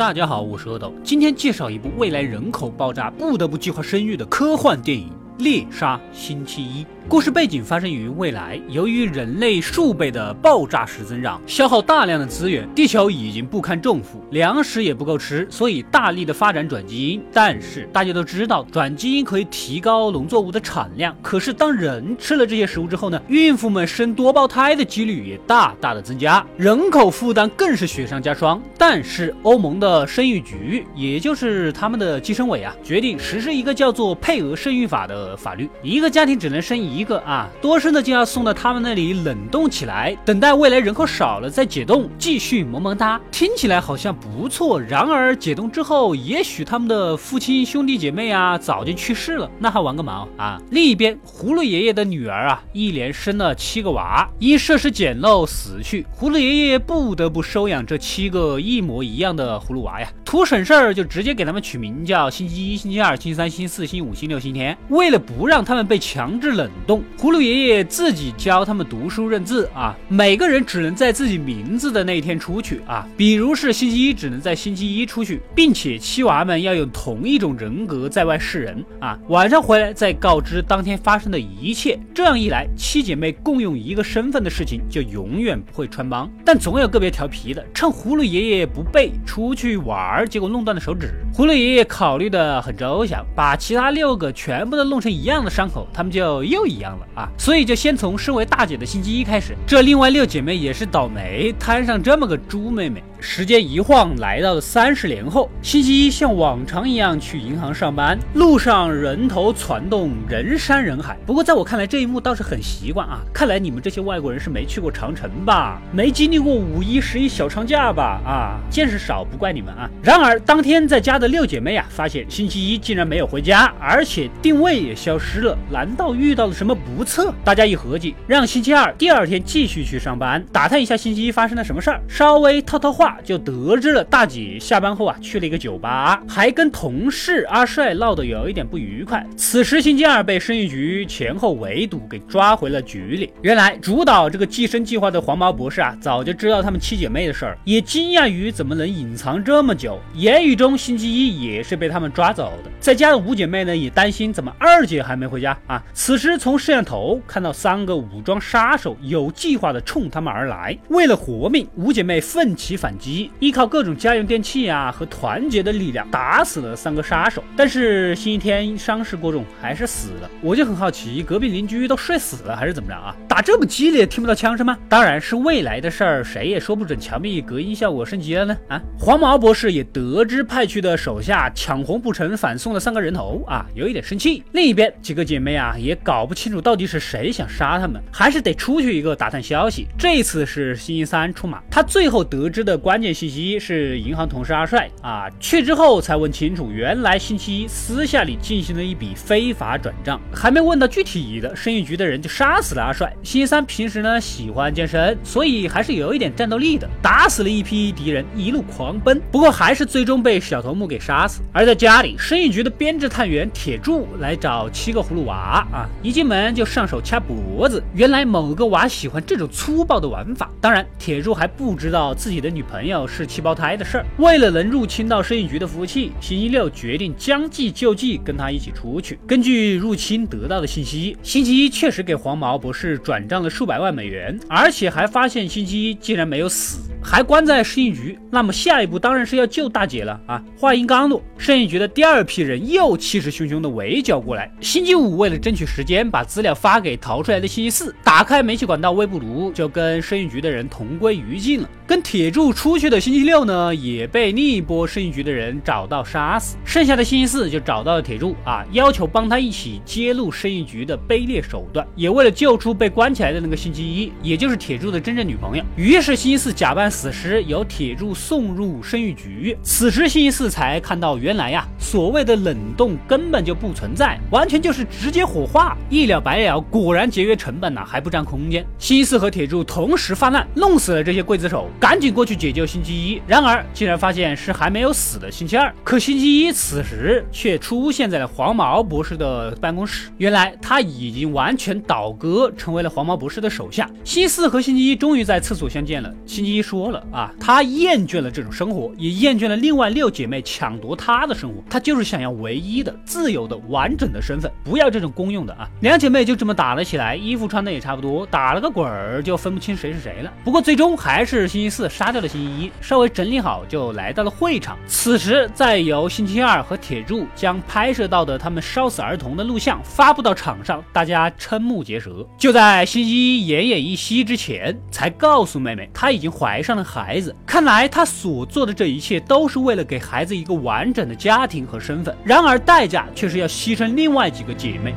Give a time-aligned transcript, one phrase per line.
[0.00, 6.84] 大家好，我是阿斗，今天介绍一部未来人口爆炸不得不计划生育的科幻电影《猎杀星期一》。
[7.08, 17.20] 故事背景发生于未来，由于人类数倍的爆炸式增长，消耗大量的资源，地球已经不堪重负，粮食也不够吃，所以大力的发展转基因。
[17.32, 28.62] 但是大家都知道，转基因可以提高农作物的产量，可是当人吃了这些食物之后呢，孕妇们生多胞胎的几率也大大的增加，人口负担更是雪上加霜。
[28.78, 37.04] 但是欧盟的生育局，也就是他们的计生委啊，决定实施一个叫做配额生育法的法律，一个家庭只能生一。
[37.04, 43.20] 个啊，多生的就要送到他们那里冷冻起来，等待未来人口少了再解冻，继续萌萌哒。
[43.32, 44.80] 听起来好像不错。
[44.80, 50.60] 然而解冻之后，也许他们的父亲兄弟姐妹啊早就去世了，那还玩个毛啊？
[50.70, 56.06] 另一边，葫芦爷爷的女儿啊，一连生了七个娃，因设施简陋死去。
[56.16, 64.76] 葫芦爷爷不得不收养这七个一模一样的葫芦娃呀，图省事儿就直接给他们取名叫星期一、星期二、星期三、星期四、星期五、星期六、星期天。
[64.90, 67.02] 为了不让他们被强制冷冻。
[67.18, 81.98] 葫芦爷爷自己教他们读书认字啊，每个人只能在自己名字的那一天出去啊，比如是星期一，只能在星期一出去，并且七娃们要用同一种人格在外示人啊，晚上回来再告知当天发生的一切。
[82.14, 86.30] 这样一来，七姐妹共用一个身份的事情就永远不会穿帮。
[86.44, 91.12] 但总有个别调皮的，趁葫芦爷爷不备出去玩，结果弄断了手指。
[91.34, 97.28] 葫芦爷爷考虑的很周详，把其他六个全部都弄成一样的伤口，他们就又一样了啊！
[97.36, 103.02] 所以就先从身为大姐的星期一开始，这另外六姐妹也是倒霉，摊上这么个猪妹妹。
[103.22, 111.18] 时间一晃来到了三十年后，星期一像往常一样去银行上班，路上人头攒动，人山人海。
[111.26, 113.20] 不过在我看来，这一幕倒是很习惯啊！
[113.30, 115.82] 看来你们这些外国人是没去过长城吧？
[115.92, 118.22] 没经历过五一、十一小长假吧？
[118.24, 119.90] 啊，见识少不怪你们啊！
[120.02, 125.56] 然而当天在家的六姐妹啊，发现星期一竟然没有回家，而且定位也消失了。
[125.70, 127.32] 难道遇到了什么不测？
[127.42, 133.16] 大家一合计，让星期二第二天继续去上班，打探一下星期一发生了什么事儿，稍微套套话。
[133.24, 139.24] 就得知了大姐下班后啊去了一个酒吧，还跟同事阿帅闹得有一点不愉快。
[139.36, 143.32] 此时星期二被生育局前后围堵，给抓回了局里。
[143.42, 149.98] 原来主导这个计生计划的黄毛博士啊，早就知道他们七姐妹的事儿，也惊讶于怎么能隐藏这么久。
[150.14, 152.70] 言语中星期一也是被他们抓走的。
[152.80, 155.82] 在家的五姐妹呢，也担心怎么二二姐还没回家啊。
[155.92, 162.90] 此时从摄像头看到三个武装杀手有计划的冲他们而来，为了活命，五姐妹奋起反。
[163.00, 170.30] 击依靠各种家用电器啊和团结的力量打死了三个杀手，但是星期天伤势过重还是死了。
[170.42, 173.16] 我就很好奇，隔壁邻居都睡死了还是怎么着啊？
[173.26, 174.76] 打这么激烈听不到枪声吗？
[174.86, 178.54] 当然是未来的事儿，谁也说不准墙壁隔音效果升级了呢。
[178.68, 184.42] 啊，黄毛博士也得知派去的手下抢红不成反送了三个人头啊，有一点生气。
[184.52, 189.88] 另一边几个姐妹啊也搞不清楚到底是谁想杀他们，还是得出去一个打探消息。
[189.98, 193.00] 这次是星期三出马，他最后得知的关。
[193.00, 203.10] 键信息是银行同事阿帅啊，去之后才问清楚，原来星期一私下里进行了一笔非法转账，还没问到具体的，生育局的人就杀死了阿帅。
[203.22, 209.18] 星期三平时呢喜欢健身，所以还是有一点战斗力的，打死了一批敌人，一路狂奔。
[209.32, 211.40] 不过还是最终被小头目给杀死。
[211.54, 217.82] 而在家里，生育局的编制探员铁柱来找找七个葫芦娃啊，一进门就上手掐脖子。
[217.94, 220.50] 原来某个娃喜欢这种粗暴的玩法。
[220.60, 223.06] 当然，铁柱还不知道自己的女朋友。
[223.06, 229.18] 是七胞胎的事儿，为了能入侵到摄影局的服务器，星期六决定将计就计，跟他一起出去。
[229.26, 236.89] 根据入侵得到的信息，星期一确实给黄毛博士转账了数百万美元，而且还发现星期一竟然没有死。
[237.02, 240.42] 还关在生育局，那么下一步当然是要救大姐了啊！
[240.56, 244.50] 话音刚落，生育局的第二批人又气势汹汹的围剿过来。
[244.60, 251.68] 星期五为了争取时间，把资料发给逃出来的星期四，打开煤气管道微波炉，就跟生育局的人同归于尽了。
[251.86, 256.56] 跟铁柱出去的星期六呢，也被另一波生育局的人找到杀死。
[256.64, 265.64] 剩下的星期四就找到了铁柱啊，要求帮他一起揭露生育局的卑劣手段，也为了救出被关起来的那个星期一，也就是铁柱的真正女朋友。
[265.76, 266.89] 于是星期四假扮。
[266.90, 276.60] 死时由铁柱送入生育局，此时星期四才看到，原来呀，所谓的冷冻根本就不存在，完全就是直接火化，一了百了。
[276.60, 278.66] 果然节约成本呐，还不占空间。
[278.78, 283.22] 星期四和铁柱同时发难，弄死了这些刽子手，赶紧过去解救星期一。
[283.26, 290.10] 然而竟然发现是还没有死的星期二，可星期一此时却出现在了黄毛博士的办公室。
[290.18, 293.88] 原来他已经完全倒戈，成为了黄毛博士的手下。
[294.02, 296.12] 星期四和星期一终于在厕所相见了。
[296.26, 296.79] 星期一说。
[296.80, 305.68] 多了啊，她厌倦了这种生活，也厌倦了另外六姐妹抢夺她的生活，她就是想要唯一的、自由的、完整的身份，不要这种公用的啊。
[305.82, 310.32] 两姐妹就这么打了起来，衣服穿的也差不多，打了个滚儿就分不清谁是谁了。
[310.42, 314.78] 不过最终还是星期四杀掉了星期一，稍微整理好就来到了会场。
[314.86, 322.26] 此时再由星期二和铁柱将拍摄到的他们烧死儿童的录像发布到场上，大家瞠目结舌。
[322.38, 327.34] 就在星期一奄奄一息之前，才告诉妹妹她已经怀上了孩子。
[327.46, 334.94] 看来他所做的这一切都是为了给孩子一个完整的家庭和身份，然而代价却是要牺牲另外几个姐妹。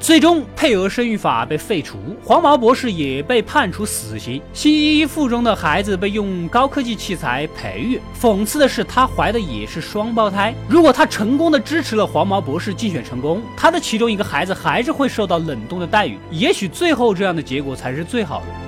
[0.00, 4.40] 最终，配额生育法被废除，黄毛博士也被判处死刑。
[4.52, 8.00] 星期一腹中的孩子被用高科技器材培育。
[8.18, 10.54] 讽刺的是，她怀的也是双胞胎。
[10.68, 16.16] 如果她成功的支持了黄毛博士竞选成功，她的其中一个孩子还是会受到冷冻的待遇。
[16.30, 18.67] 也许最后这样的结果才是最好的。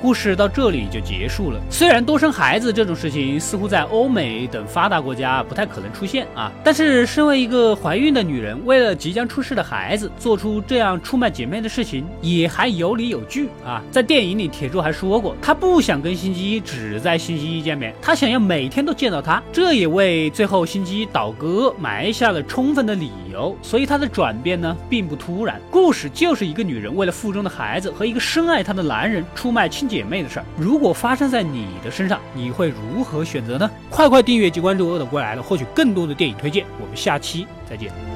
[0.00, 1.60] 故事到这里就结束了。
[1.70, 13.82] 虽然多生孩子这种事情似乎在欧美等发达国家不太可能出现啊，但是身为一个怀孕的女人，为了即将出世的孩子做出这样出卖姐妹的事情，也还有理有据啊。
[13.90, 19.42] 在电影里，铁柱还说过，他不想跟星期一只在星期一见面，他想要每天都见到他。
[19.52, 23.25] 这也为最后星期一倒戈埋下了充分的理由。
[23.60, 25.60] 所以他的转变呢，并不突然。
[25.70, 30.06] 故事就是一个女人为了腹中的孩子和一个深爱她的男人出卖亲姐。
[30.06, 33.68] 妹的事儿，如果发生在你的身上，你会如何选择呢？
[33.90, 36.64] 快快订阅及关注《恶的归来了》，获取更多的电影推荐。
[36.80, 38.15] 我们下期再见。